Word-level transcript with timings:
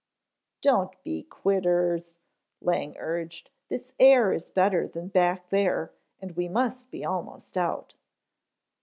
"Don't 0.61 0.95
be 1.03 1.21
quitters," 1.21 2.15
Lang 2.59 2.97
urged. 2.97 3.51
"This 3.69 3.91
air 3.99 4.33
is 4.33 4.49
better 4.49 4.87
than 4.87 5.09
back 5.09 5.49
there 5.49 5.91
and 6.19 6.31
we 6.35 6.47
must 6.49 6.89
be 6.89 7.05
almost 7.05 7.55
out." 7.55 7.93